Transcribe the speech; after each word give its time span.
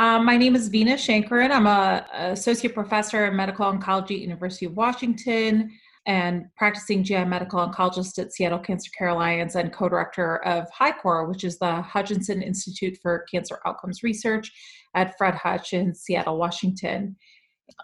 Um, 0.00 0.24
my 0.24 0.38
name 0.38 0.56
is 0.56 0.70
Veena 0.70 0.94
Shankaran. 0.94 1.50
I'm 1.50 1.66
a, 1.66 2.06
associate 2.32 2.72
professor 2.72 3.26
in 3.26 3.36
medical 3.36 3.70
oncology 3.70 4.12
at 4.12 4.20
University 4.20 4.64
of 4.64 4.72
Washington 4.72 5.70
and 6.06 6.46
practicing 6.56 7.04
GI 7.04 7.26
medical 7.26 7.60
oncologist 7.60 8.18
at 8.18 8.32
Seattle 8.32 8.60
Cancer 8.60 8.90
Care 8.96 9.08
Alliance 9.08 9.56
and 9.56 9.70
co-director 9.74 10.42
of 10.46 10.66
HICOR, 10.70 11.28
which 11.28 11.44
is 11.44 11.58
the 11.58 11.82
Hutchinson 11.82 12.40
Institute 12.40 12.96
for 13.02 13.26
Cancer 13.30 13.60
Outcomes 13.66 14.02
Research 14.02 14.50
at 14.94 15.18
Fred 15.18 15.34
Hutch 15.34 15.74
in 15.74 15.94
Seattle, 15.94 16.38
Washington. 16.38 17.14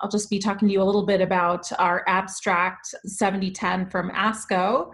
I'll 0.01 0.09
just 0.09 0.30
be 0.30 0.39
talking 0.39 0.69
to 0.69 0.73
you 0.73 0.80
a 0.80 0.85
little 0.85 1.05
bit 1.05 1.21
about 1.21 1.71
our 1.79 2.03
abstract 2.09 2.95
7010 3.05 3.91
from 3.91 4.09
ASCO, 4.12 4.91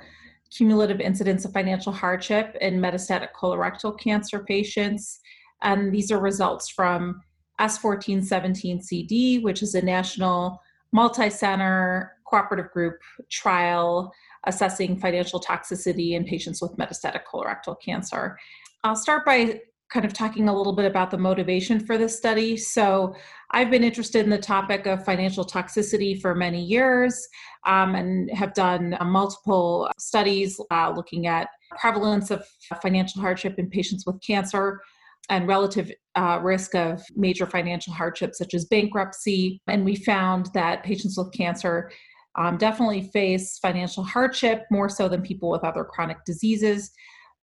cumulative 0.51 1.01
incidence 1.01 1.45
of 1.45 1.53
financial 1.53 1.93
hardship 1.93 2.57
in 2.61 2.81
metastatic 2.81 3.29
colorectal 3.41 3.97
cancer 3.97 4.41
patients. 4.41 5.21
And 5.63 5.93
these 5.93 6.11
are 6.11 6.19
results 6.19 6.69
from 6.69 7.21
S1417CD, 7.61 9.43
which 9.43 9.63
is 9.63 9.75
a 9.75 9.83
national 9.83 10.61
multi 10.93 11.31
center 11.31 12.13
cooperative 12.27 12.71
group 12.73 12.99
trial 13.31 14.13
assessing 14.47 14.99
financial 14.99 15.41
toxicity 15.41 16.13
in 16.13 16.25
patients 16.25 16.61
with 16.61 16.77
metastatic 16.77 17.23
colorectal 17.31 17.77
cancer. 17.85 18.39
I'll 18.85 18.97
start 18.97 19.25
by 19.25 19.61
kind 19.91 20.07
of 20.07 20.15
talking 20.15 20.49
a 20.49 20.57
little 20.57 20.73
bit 20.73 20.87
about 20.87 21.11
the 21.11 21.19
motivation 21.19 21.79
for 21.79 21.99
this 21.99 22.17
study. 22.17 22.57
So, 22.57 23.15
I've 23.51 23.71
been 23.71 23.85
interested 23.85 24.25
in 24.25 24.31
the 24.31 24.39
topic 24.39 24.87
of 24.87 25.05
financial 25.05 25.45
toxicity 25.45 26.19
for 26.19 26.35
many 26.35 26.65
years 26.65 27.29
um, 27.67 27.95
and 27.95 28.31
have 28.31 28.55
done 28.55 28.97
uh, 28.99 29.05
multiple 29.05 29.91
studies 29.99 30.59
uh, 30.71 30.91
looking 30.97 31.27
at 31.27 31.49
prevalence 31.79 32.31
of 32.31 32.43
financial 32.81 33.21
hardship 33.21 33.59
in 33.59 33.69
patients 33.69 34.07
with 34.07 34.21
cancer 34.23 34.81
and 35.29 35.49
relative 35.49 35.91
uh, 36.15 36.39
risk 36.43 36.75
of 36.75 37.03
major 37.17 37.47
financial 37.47 37.93
hardship 37.93 38.35
such 38.35 38.55
as 38.55 38.65
bankruptcy. 38.67 39.61
And 39.67 39.85
we 39.85 39.97
found 39.97 40.51
that 40.55 40.83
patients 40.85 41.17
with 41.17 41.33
cancer 41.33 41.91
um, 42.39 42.57
definitely 42.57 43.11
face 43.13 43.59
financial 43.59 44.03
hardship 44.03 44.65
more 44.71 44.89
so 44.89 45.09
than 45.09 45.23
people 45.23 45.51
with 45.51 45.65
other 45.65 45.85
chronic 45.85 46.19
diseases. 46.25 46.91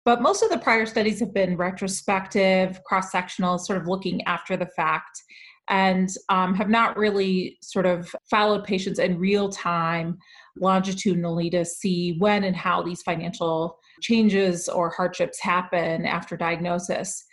But 0.05 0.21
most 0.21 0.41
of 0.41 0.49
the 0.49 0.57
prior 0.57 0.85
studies 0.85 1.19
have 1.19 1.33
been 1.33 1.57
retrospective, 1.57 2.83
cross 2.83 3.11
sectional, 3.11 3.59
sort 3.59 3.79
of 3.79 3.87
looking 3.87 4.23
after 4.23 4.57
the 4.57 4.69
fact, 4.75 5.21
and 5.69 6.09
um, 6.29 6.55
have 6.55 6.69
not 6.69 6.97
really 6.97 7.57
sort 7.61 7.85
of 7.85 8.13
followed 8.29 8.63
patients 8.63 8.97
in 8.97 9.19
real 9.19 9.49
time 9.49 10.17
longitudinally 10.57 11.49
to 11.51 11.63
see 11.63 12.15
when 12.17 12.43
and 12.43 12.55
how 12.55 12.81
these 12.81 13.03
financial 13.03 13.77
changes 14.01 14.67
or 14.67 14.89
hardships 14.89 15.39
happen 15.39 16.05
after 16.05 16.35
diagnosis. 16.35 17.23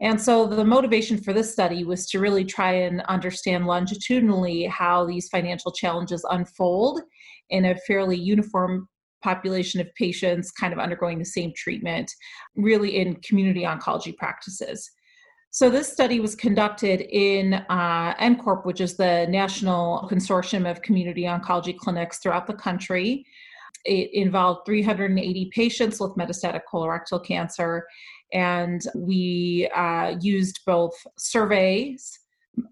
And 0.00 0.20
so 0.20 0.46
the 0.46 0.64
motivation 0.64 1.18
for 1.18 1.32
this 1.32 1.50
study 1.50 1.84
was 1.84 2.06
to 2.10 2.20
really 2.20 2.44
try 2.44 2.72
and 2.72 3.00
understand 3.02 3.66
longitudinally 3.66 4.64
how 4.64 5.06
these 5.06 5.28
financial 5.28 5.72
challenges 5.72 6.24
unfold 6.30 7.00
in 7.48 7.64
a 7.64 7.76
fairly 7.86 8.16
uniform 8.16 8.88
population 9.22 9.80
of 9.80 9.92
patients 9.94 10.50
kind 10.50 10.72
of 10.72 10.78
undergoing 10.78 11.18
the 11.18 11.24
same 11.24 11.52
treatment, 11.56 12.10
really 12.56 12.96
in 12.96 13.16
community 13.16 13.62
oncology 13.62 14.14
practices. 14.16 14.90
So, 15.50 15.70
this 15.70 15.90
study 15.90 16.20
was 16.20 16.34
conducted 16.34 17.00
in 17.00 17.54
uh, 17.54 18.14
NCORP, 18.20 18.66
which 18.66 18.82
is 18.82 18.98
the 18.98 19.26
National 19.30 20.06
Consortium 20.10 20.70
of 20.70 20.82
Community 20.82 21.22
Oncology 21.22 21.74
Clinics 21.74 22.18
throughout 22.18 22.46
the 22.46 22.52
country. 22.52 23.24
It 23.86 24.10
involved 24.12 24.66
380 24.66 25.50
patients 25.54 25.98
with 25.98 26.14
metastatic 26.16 26.62
colorectal 26.70 27.24
cancer 27.24 27.86
and 28.32 28.82
we 28.94 29.70
uh, 29.74 30.16
used 30.20 30.60
both 30.66 30.94
surveys 31.16 32.18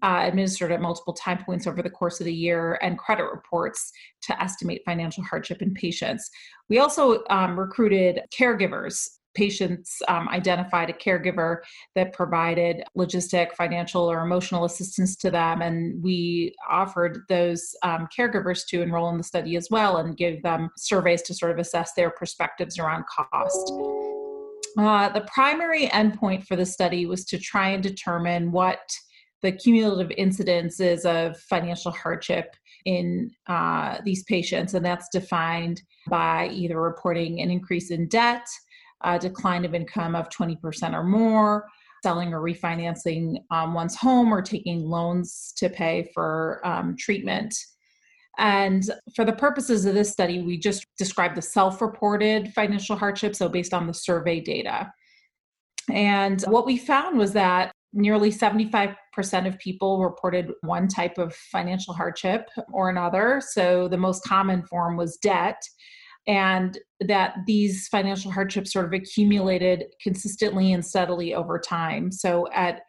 uh, 0.01 0.21
administered 0.23 0.71
at 0.71 0.81
multiple 0.81 1.13
time 1.13 1.43
points 1.43 1.67
over 1.67 1.81
the 1.81 1.89
course 1.89 2.19
of 2.19 2.25
the 2.25 2.33
year 2.33 2.79
and 2.81 2.97
credit 2.97 3.25
reports 3.25 3.91
to 4.23 4.41
estimate 4.41 4.81
financial 4.85 5.23
hardship 5.23 5.61
in 5.61 5.73
patients. 5.73 6.29
We 6.69 6.79
also 6.79 7.23
um, 7.29 7.59
recruited 7.59 8.21
caregivers. 8.37 9.07
Patients 9.35 10.01
um, 10.07 10.29
identified 10.29 10.89
a 10.89 10.93
caregiver 10.93 11.57
that 11.93 12.13
provided 12.13 12.83
logistic, 12.97 13.51
financial, 13.53 14.09
or 14.09 14.21
emotional 14.21 14.63
assistance 14.63 15.17
to 15.17 15.29
them, 15.29 15.61
and 15.61 16.01
we 16.01 16.55
offered 16.69 17.19
those 17.27 17.75
um, 17.83 18.07
caregivers 18.17 18.65
to 18.69 18.81
enroll 18.81 19.09
in 19.09 19.17
the 19.17 19.23
study 19.23 19.57
as 19.57 19.67
well 19.69 19.97
and 19.97 20.15
give 20.15 20.41
them 20.41 20.69
surveys 20.77 21.21
to 21.23 21.33
sort 21.33 21.51
of 21.51 21.57
assess 21.57 21.91
their 21.93 22.11
perspectives 22.11 22.79
around 22.79 23.03
cost. 23.07 23.73
Uh, 24.77 25.09
the 25.09 25.25
primary 25.33 25.87
endpoint 25.87 26.45
for 26.45 26.55
the 26.55 26.65
study 26.65 27.05
was 27.05 27.23
to 27.25 27.39
try 27.39 27.69
and 27.69 27.81
determine 27.81 28.51
what 28.51 28.79
the 29.41 29.51
cumulative 29.51 30.15
incidences 30.17 31.05
of 31.05 31.39
financial 31.41 31.91
hardship 31.91 32.55
in 32.85 33.31
uh, 33.47 33.97
these 34.03 34.23
patients, 34.23 34.73
and 34.73 34.85
that's 34.85 35.07
defined 35.09 35.81
by 36.07 36.49
either 36.51 36.81
reporting 36.81 37.41
an 37.41 37.49
increase 37.49 37.91
in 37.91 38.07
debt, 38.07 38.45
a 39.03 39.17
decline 39.19 39.65
of 39.65 39.73
income 39.73 40.15
of 40.15 40.29
20% 40.29 40.93
or 40.93 41.03
more, 41.03 41.65
selling 42.03 42.33
or 42.33 42.41
refinancing 42.41 43.37
um, 43.51 43.73
one's 43.73 43.95
home, 43.95 44.33
or 44.33 44.41
taking 44.41 44.81
loans 44.81 45.53
to 45.57 45.69
pay 45.69 46.09
for 46.13 46.61
um, 46.63 46.95
treatment. 46.97 47.55
And 48.37 48.83
for 49.15 49.25
the 49.25 49.33
purposes 49.33 49.85
of 49.85 49.93
this 49.93 50.11
study, 50.11 50.41
we 50.41 50.57
just 50.57 50.85
described 50.97 51.35
the 51.35 51.41
self 51.41 51.81
reported 51.81 52.53
financial 52.53 52.95
hardship, 52.95 53.35
so 53.35 53.49
based 53.49 53.73
on 53.73 53.87
the 53.87 53.93
survey 53.93 54.39
data. 54.39 54.91
And 55.91 56.41
what 56.43 56.65
we 56.65 56.77
found 56.77 57.17
was 57.17 57.33
that 57.33 57.71
nearly 57.93 58.31
75% 58.31 58.95
of 59.47 59.57
people 59.59 60.03
reported 60.03 60.51
one 60.61 60.87
type 60.87 61.17
of 61.17 61.33
financial 61.33 61.93
hardship 61.93 62.49
or 62.73 62.89
another. 62.89 63.41
So 63.41 63.87
the 63.87 63.97
most 63.97 64.23
common 64.23 64.63
form 64.63 64.97
was 64.97 65.17
debt. 65.17 65.61
And 66.27 66.77
that 67.01 67.35
these 67.45 67.87
financial 67.87 68.31
hardships 68.31 68.73
sort 68.73 68.85
of 68.85 68.93
accumulated 68.93 69.85
consistently 70.01 70.73
and 70.73 70.83
steadily 70.83 71.35
over 71.35 71.59
time. 71.59 72.11
So 72.11 72.47
at 72.51 72.81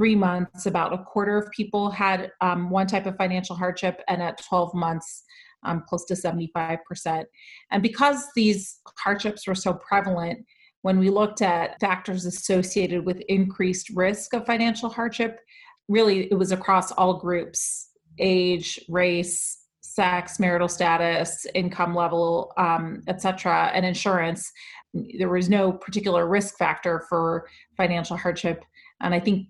three 0.00 0.16
months, 0.16 0.64
about 0.64 0.94
a 0.94 1.04
quarter 1.04 1.36
of 1.36 1.50
people 1.50 1.90
had 1.90 2.32
um, 2.40 2.70
one 2.70 2.86
type 2.86 3.04
of 3.04 3.14
financial 3.18 3.54
hardship, 3.54 4.00
and 4.08 4.22
at 4.22 4.42
12 4.48 4.72
months, 4.72 5.22
um, 5.62 5.84
close 5.86 6.06
to 6.06 6.14
75%. 6.14 7.26
And 7.70 7.82
because 7.82 8.24
these 8.34 8.80
hardships 8.96 9.46
were 9.46 9.54
so 9.54 9.74
prevalent, 9.74 10.38
when 10.80 10.98
we 10.98 11.10
looked 11.10 11.42
at 11.42 11.78
factors 11.80 12.24
associated 12.24 13.04
with 13.04 13.20
increased 13.28 13.90
risk 13.90 14.32
of 14.32 14.46
financial 14.46 14.88
hardship, 14.88 15.38
really 15.86 16.32
it 16.32 16.38
was 16.38 16.50
across 16.50 16.92
all 16.92 17.18
groups 17.18 17.90
age, 18.18 18.80
race, 18.88 19.66
sex, 19.82 20.40
marital 20.40 20.68
status, 20.68 21.46
income 21.54 21.94
level, 21.94 22.54
um, 22.56 23.02
etc., 23.06 23.70
and 23.74 23.84
insurance. 23.84 24.50
There 24.94 25.28
was 25.28 25.50
no 25.50 25.72
particular 25.72 26.26
risk 26.26 26.56
factor 26.56 27.04
for 27.10 27.46
financial 27.76 28.16
hardship. 28.16 28.64
And 29.02 29.14
I 29.14 29.20
think 29.20 29.48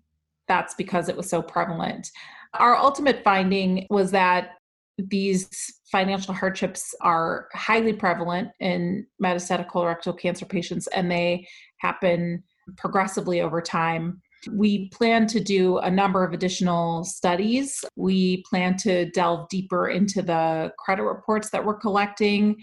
that's 0.51 0.75
because 0.75 1.09
it 1.09 1.17
was 1.17 1.31
so 1.31 1.41
prevalent. 1.41 2.11
Our 2.55 2.77
ultimate 2.77 3.23
finding 3.23 3.87
was 3.89 4.11
that 4.11 4.57
these 4.99 5.49
financial 5.93 6.35
hardships 6.35 6.93
are 7.03 7.47
highly 7.55 7.93
prevalent 7.93 8.49
in 8.59 9.07
metastatic 9.23 9.69
colorectal 9.69 10.19
cancer 10.19 10.45
patients 10.45 10.89
and 10.89 11.09
they 11.09 11.47
happen 11.79 12.43
progressively 12.77 13.41
over 13.41 13.63
time. 13.63 14.21
We 14.51 14.89
plan 14.89 15.29
to 15.29 15.39
do 15.39 15.79
a 15.79 15.91
number 15.91 16.25
of 16.25 16.33
additional 16.33 17.05
studies. 17.05 17.85
We 17.95 18.43
plan 18.51 18.77
to 18.79 19.09
delve 19.13 19.49
deeper 19.51 19.89
into 19.89 20.21
the 20.21 20.73
credit 20.81 21.05
reports 21.05 21.51
that 21.51 21.65
we're 21.65 21.79
collecting 21.79 22.57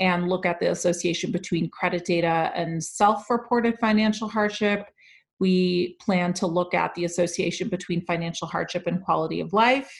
and 0.00 0.30
look 0.30 0.46
at 0.46 0.60
the 0.60 0.70
association 0.70 1.30
between 1.30 1.68
credit 1.68 2.06
data 2.06 2.50
and 2.54 2.82
self 2.82 3.28
reported 3.28 3.78
financial 3.80 4.28
hardship 4.28 4.86
we 5.40 5.96
plan 6.00 6.32
to 6.34 6.46
look 6.46 6.74
at 6.74 6.94
the 6.94 7.04
association 7.04 7.68
between 7.68 8.04
financial 8.04 8.48
hardship 8.48 8.86
and 8.86 9.04
quality 9.04 9.40
of 9.40 9.52
life. 9.52 9.92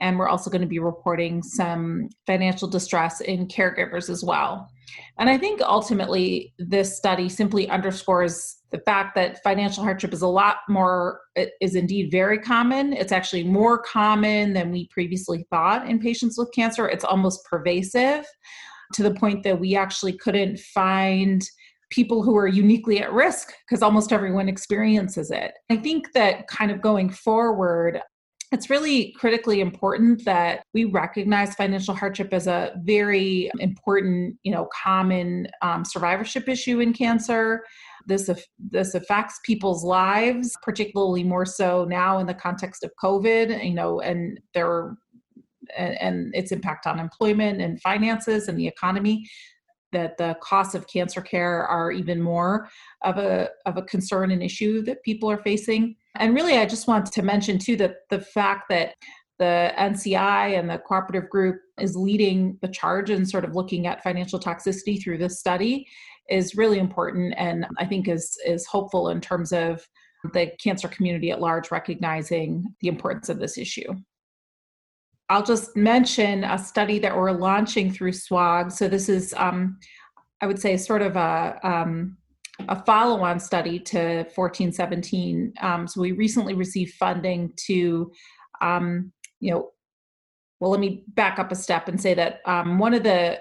And 0.00 0.18
we're 0.18 0.28
also 0.28 0.50
going 0.50 0.60
to 0.60 0.66
be 0.66 0.80
reporting 0.80 1.42
some 1.42 2.08
financial 2.26 2.66
distress 2.66 3.20
in 3.20 3.46
caregivers 3.46 4.10
as 4.10 4.24
well. 4.24 4.68
And 5.18 5.30
I 5.30 5.38
think 5.38 5.60
ultimately, 5.62 6.52
this 6.58 6.96
study 6.96 7.28
simply 7.28 7.68
underscores 7.68 8.58
the 8.72 8.80
fact 8.80 9.14
that 9.14 9.42
financial 9.44 9.84
hardship 9.84 10.12
is 10.12 10.22
a 10.22 10.28
lot 10.28 10.56
more, 10.68 11.20
is 11.60 11.76
indeed 11.76 12.10
very 12.10 12.38
common. 12.38 12.92
It's 12.92 13.12
actually 13.12 13.44
more 13.44 13.78
common 13.78 14.52
than 14.52 14.72
we 14.72 14.88
previously 14.88 15.46
thought 15.48 15.88
in 15.88 16.00
patients 16.00 16.36
with 16.36 16.52
cancer. 16.52 16.88
It's 16.88 17.04
almost 17.04 17.44
pervasive 17.44 18.26
to 18.94 19.02
the 19.04 19.14
point 19.14 19.44
that 19.44 19.60
we 19.60 19.76
actually 19.76 20.14
couldn't 20.14 20.58
find 20.58 21.48
people 21.90 22.22
who 22.22 22.36
are 22.36 22.46
uniquely 22.46 23.00
at 23.00 23.12
risk 23.12 23.52
because 23.68 23.82
almost 23.82 24.12
everyone 24.12 24.48
experiences 24.48 25.30
it. 25.30 25.52
I 25.70 25.76
think 25.76 26.12
that 26.12 26.46
kind 26.48 26.70
of 26.70 26.80
going 26.80 27.10
forward, 27.10 28.00
it's 28.52 28.70
really 28.70 29.12
critically 29.18 29.60
important 29.60 30.24
that 30.24 30.62
we 30.74 30.84
recognize 30.84 31.54
financial 31.54 31.94
hardship 31.94 32.32
as 32.32 32.46
a 32.46 32.72
very 32.84 33.50
important, 33.58 34.36
you 34.44 34.52
know, 34.52 34.68
common 34.82 35.48
um, 35.62 35.84
survivorship 35.84 36.48
issue 36.48 36.80
in 36.80 36.92
cancer. 36.92 37.64
this 38.06 38.30
this 38.58 38.94
affects 38.94 39.40
people's 39.44 39.82
lives, 39.82 40.56
particularly 40.62 41.24
more 41.24 41.46
so 41.46 41.84
now 41.84 42.18
in 42.18 42.26
the 42.26 42.34
context 42.34 42.84
of 42.84 42.92
COVID. 43.02 43.64
You 43.64 43.74
know, 43.74 44.00
and 44.00 44.38
there 44.52 44.96
and, 45.76 46.00
and 46.00 46.34
its 46.34 46.52
impact 46.52 46.86
on 46.86 46.98
employment 47.00 47.60
and 47.60 47.80
finances 47.80 48.48
and 48.48 48.58
the 48.58 48.68
economy 48.68 49.26
that 49.94 50.18
the 50.18 50.36
costs 50.42 50.74
of 50.74 50.86
cancer 50.86 51.20
care 51.20 51.66
are 51.66 51.90
even 51.90 52.20
more 52.20 52.68
of 53.02 53.16
a 53.18 53.48
of 53.66 53.76
a 53.76 53.82
concern 53.82 54.30
and 54.30 54.42
issue 54.42 54.82
that 54.82 55.02
people 55.02 55.30
are 55.30 55.42
facing. 55.42 55.96
And 56.16 56.34
really, 56.34 56.58
I 56.58 56.66
just 56.66 56.86
want 56.86 57.06
to 57.06 57.22
mention 57.22 57.58
too 57.58 57.76
that 57.76 57.96
the 58.10 58.20
fact 58.20 58.68
that 58.68 58.94
the 59.38 59.72
NCI 59.76 60.58
and 60.58 60.70
the 60.70 60.78
cooperative 60.78 61.28
group 61.28 61.56
is 61.78 61.96
leading 61.96 62.56
the 62.62 62.68
charge 62.68 63.10
and 63.10 63.28
sort 63.28 63.44
of 63.44 63.54
looking 63.54 63.86
at 63.86 64.02
financial 64.02 64.38
toxicity 64.38 65.02
through 65.02 65.18
this 65.18 65.40
study 65.40 65.86
is 66.30 66.56
really 66.56 66.78
important 66.78 67.34
and 67.36 67.66
I 67.78 67.84
think 67.84 68.08
is 68.08 68.38
is 68.46 68.66
hopeful 68.66 69.08
in 69.08 69.20
terms 69.20 69.52
of 69.52 69.86
the 70.32 70.50
cancer 70.62 70.88
community 70.88 71.30
at 71.30 71.40
large 71.40 71.70
recognizing 71.70 72.64
the 72.80 72.88
importance 72.88 73.28
of 73.28 73.38
this 73.38 73.58
issue. 73.58 73.94
I'll 75.30 75.42
just 75.42 75.74
mention 75.76 76.44
a 76.44 76.58
study 76.58 76.98
that 76.98 77.16
we're 77.16 77.32
launching 77.32 77.90
through 77.90 78.12
SWOG. 78.12 78.70
So 78.72 78.88
this 78.88 79.08
is, 79.08 79.34
um, 79.36 79.78
I 80.40 80.46
would 80.46 80.58
say, 80.58 80.76
sort 80.76 81.02
of 81.02 81.16
a 81.16 81.58
um, 81.62 82.18
a 82.68 82.84
follow-on 82.84 83.40
study 83.40 83.80
to 83.80 84.24
1417. 84.34 85.54
Um, 85.60 85.88
so 85.88 86.00
we 86.00 86.12
recently 86.12 86.54
received 86.54 86.94
funding 86.94 87.52
to, 87.66 88.12
um, 88.60 89.12
you 89.40 89.52
know, 89.52 89.70
well, 90.60 90.70
let 90.70 90.80
me 90.80 91.04
back 91.08 91.38
up 91.38 91.50
a 91.50 91.56
step 91.56 91.88
and 91.88 92.00
say 92.00 92.14
that 92.14 92.40
um, 92.46 92.78
one 92.78 92.94
of 92.94 93.02
the 93.02 93.38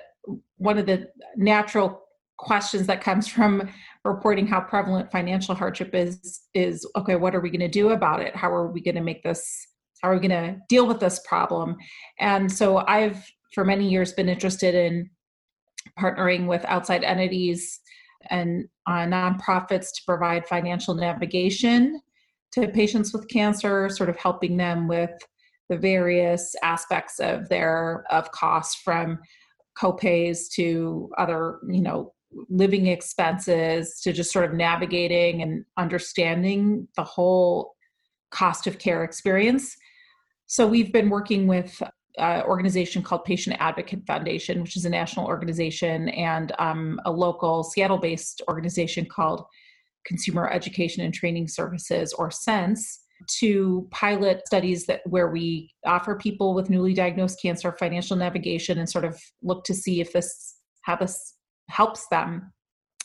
one 0.58 0.78
of 0.78 0.86
the 0.86 1.10
natural 1.36 2.02
questions 2.38 2.88
that 2.88 3.02
comes 3.02 3.28
from 3.28 3.70
reporting 4.04 4.48
how 4.48 4.60
prevalent 4.60 5.12
financial 5.12 5.54
hardship 5.54 5.94
is 5.94 6.42
is 6.54 6.86
okay. 6.96 7.16
What 7.16 7.36
are 7.36 7.40
we 7.40 7.50
going 7.50 7.60
to 7.60 7.68
do 7.68 7.90
about 7.90 8.22
it? 8.22 8.36
How 8.36 8.52
are 8.52 8.72
we 8.72 8.82
going 8.82 8.96
to 8.96 9.02
make 9.02 9.24
this 9.24 9.68
are 10.04 10.14
we 10.14 10.28
going 10.28 10.30
to 10.30 10.60
deal 10.70 10.86
with 10.86 11.00
this 11.00 11.20
problem? 11.28 11.78
And 12.20 12.52
so 12.52 12.78
I've, 12.78 13.26
for 13.54 13.64
many 13.64 13.90
years, 13.90 14.14
been 14.14 14.30
interested 14.30 14.76
in 14.76 15.10
partnering 16.00 16.48
with 16.48 16.64
outside 16.66 17.04
entities 17.04 17.80
and 18.30 18.66
uh, 18.88 19.06
nonprofits 19.06 19.88
to 19.96 20.02
provide 20.06 20.48
financial 20.48 20.94
navigation 20.94 22.02
to 22.54 22.68
patients 22.68 23.14
with 23.14 23.28
cancer, 23.30 23.90
sort 23.90 24.10
of 24.10 24.18
helping 24.18 24.58
them 24.58 24.88
with 24.88 25.12
the 25.70 25.78
various 25.78 26.54
aspects 26.62 27.20
of 27.20 27.50
their 27.50 28.04
of 28.12 28.32
costs 28.32 28.80
from 28.84 29.20
copays 29.78 30.50
to 30.54 31.10
other, 31.18 31.60
you 31.70 31.82
know, 31.82 32.14
living 32.50 32.88
expenses 32.88 34.00
to 34.02 34.14
just 34.14 34.32
sort 34.32 34.46
of 34.46 34.54
navigating 34.54 35.42
and 35.42 35.66
understanding 35.78 36.88
the 36.96 37.04
whole 37.04 37.74
cost 38.32 38.68
of 38.68 38.80
care 38.80 39.04
experience. 39.04 39.76
So 40.48 40.68
we've 40.68 40.92
been 40.92 41.10
working 41.10 41.48
with 41.48 41.82
an 42.18 42.44
organization 42.44 43.02
called 43.02 43.26
Patient 43.26 43.56
Advocate 43.60 44.06
Foundation, 44.06 44.62
which 44.62 44.78
is 44.78 44.86
a 44.86 44.90
national 44.90 45.26
organization, 45.26 46.10
and 46.10 46.52
um, 46.60 47.00
a 47.06 47.12
local 47.12 47.64
Seattle 47.64 47.98
based 47.98 48.42
organization 48.48 49.06
called 49.06 49.46
Consumer 50.06 50.50
Education 50.50 51.04
and 51.04 51.14
Training 51.14 51.48
Services, 51.48 52.14
or 52.14 52.30
CENS, 52.30 53.00
to 53.40 53.88
pilot 53.92 54.46
studies 54.46 54.86
that 54.86 55.02
where 55.06 55.30
we 55.30 55.72
offer 55.86 56.16
people 56.16 56.54
with 56.54 56.70
newly 56.70 56.94
diagnosed 56.94 57.42
cancer 57.42 57.72
financial 57.72 58.18
navigation 58.18 58.80
and 58.80 58.90
sort 58.90 59.06
of 59.06 59.20
look 59.42 59.64
to 59.64 59.74
see 59.74 60.02
if 60.02 60.14
this 60.14 60.56
how 60.82 60.96
this 60.96 61.36
helps 61.70 62.08
them. 62.10 62.53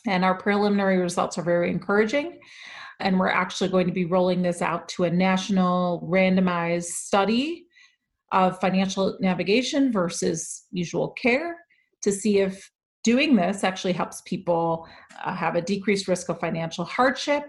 And 0.07 0.25
our 0.25 0.37
preliminary 0.37 0.99
results 0.99 1.39
are 1.39 1.43
very 1.43 1.71
encouraging. 1.71 2.39
And 3.01 3.19
we're 3.19 3.29
actually 3.29 3.71
going 3.71 3.87
to 3.87 3.93
be 3.93 4.05
rolling 4.05 4.43
this 4.43 4.61
out 4.63 4.89
to 4.91 5.05
a 5.05 5.11
national 5.11 6.07
randomized 6.11 6.85
study 6.85 7.67
of 8.33 8.61
financial 8.61 9.17
navigation 9.21 9.93
versus 9.93 10.65
usual 10.71 11.11
care 11.11 11.57
to 12.03 12.13
see 12.13 12.39
if 12.39 12.71
doing 13.05 13.37
this 13.37 13.65
actually 13.65 13.93
helps 13.93 14.23
people 14.27 14.87
uh, 15.25 15.35
have 15.35 15.57
a 15.57 15.63
decreased 15.63 16.09
risk 16.09 16.29
of 16.29 16.41
financial 16.41 16.85
hardship, 16.85 17.45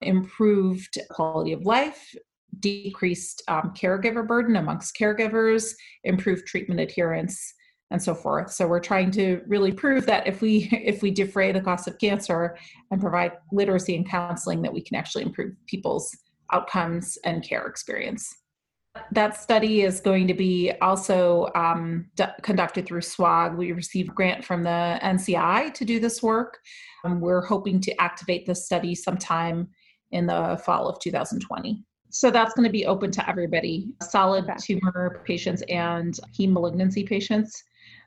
improved 0.00 0.98
quality 1.10 1.52
of 1.52 1.64
life, 1.64 2.14
decreased 2.60 3.42
um, 3.48 3.72
caregiver 3.76 4.26
burden 4.26 4.56
amongst 4.56 4.96
caregivers, 4.96 5.74
improved 6.04 6.46
treatment 6.46 6.80
adherence, 6.80 7.54
and 7.94 8.02
so 8.02 8.12
forth. 8.12 8.50
So 8.50 8.66
we're 8.66 8.80
trying 8.80 9.12
to 9.12 9.40
really 9.46 9.70
prove 9.70 10.04
that 10.06 10.26
if 10.26 10.42
we 10.42 10.68
if 10.72 11.00
we 11.00 11.12
defray 11.12 11.52
the 11.52 11.60
cost 11.60 11.86
of 11.88 11.96
cancer 11.98 12.58
and 12.90 13.00
provide 13.00 13.32
literacy 13.52 13.94
and 13.96 14.08
counseling, 14.08 14.60
that 14.62 14.74
we 14.74 14.82
can 14.82 14.96
actually 14.96 15.22
improve 15.22 15.54
people's 15.66 16.14
outcomes 16.52 17.16
and 17.24 17.42
care 17.42 17.66
experience. 17.66 18.34
That 19.12 19.40
study 19.40 19.82
is 19.82 20.00
going 20.00 20.26
to 20.28 20.34
be 20.34 20.72
also 20.82 21.50
um, 21.54 22.06
d- 22.16 22.24
conducted 22.42 22.86
through 22.86 23.00
SWOG. 23.00 23.56
We 23.56 23.72
received 23.72 24.10
a 24.10 24.12
grant 24.12 24.44
from 24.44 24.62
the 24.62 24.98
NCI 25.02 25.72
to 25.74 25.84
do 25.84 25.98
this 25.98 26.22
work. 26.22 26.58
Um, 27.04 27.20
we're 27.20 27.44
hoping 27.44 27.80
to 27.82 28.00
activate 28.00 28.46
this 28.46 28.66
study 28.66 28.94
sometime 28.94 29.68
in 30.12 30.26
the 30.26 30.60
fall 30.64 30.88
of 30.88 31.00
2020. 31.00 31.84
So 32.10 32.30
that's 32.30 32.54
going 32.54 32.66
to 32.66 32.72
be 32.72 32.86
open 32.86 33.10
to 33.12 33.28
everybody 33.28 33.88
solid 34.00 34.44
tumor 34.60 35.22
patients 35.26 35.62
and 35.68 36.18
heme 36.38 36.52
malignancy 36.52 37.04
patients. 37.04 37.64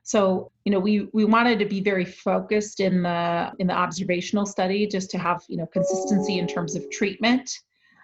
So, 0.07 0.54
you 0.63 0.71
know, 0.71 0.80
we 0.80 1.09
we 1.12 1.25
wanted 1.25 1.59
to 1.59 1.65
be 1.65 1.81
very 1.81 2.06
focused 2.06 2.80
in 2.80 3.04
the 3.04 3.51
in 3.59 3.68
the 3.68 3.74
observational 3.74 4.45
study 4.45 4.88
just 4.88 5.12
to 5.12 5.18
have, 5.18 5.44
you 5.50 5.57
know, 5.57 5.65
consistency 5.65 6.39
in 6.39 6.48
terms 6.48 6.77
of 6.77 6.89
treatment, 6.89 7.51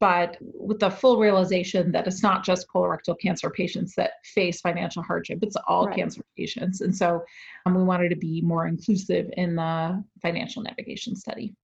but 0.00 0.36
with 0.40 0.80
the 0.80 0.90
full 0.90 1.20
realization 1.20 1.92
that 1.92 2.08
it's 2.08 2.20
not 2.20 2.44
just 2.44 2.66
colorectal 2.66 3.16
cancer 3.20 3.48
patients 3.48 3.94
that 3.94 4.14
face 4.24 4.60
financial 4.60 5.04
hardship, 5.04 5.38
it's 5.42 5.54
all 5.68 5.86
right. 5.86 5.96
cancer 5.96 6.22
patients. 6.36 6.80
And 6.80 6.94
so 6.94 7.22
um, 7.64 7.76
we 7.76 7.84
wanted 7.84 8.08
to 8.08 8.16
be 8.16 8.40
more 8.40 8.66
inclusive 8.66 9.30
in 9.36 9.54
the 9.54 10.02
financial 10.20 10.64
navigation 10.64 11.14
study. 11.14 11.54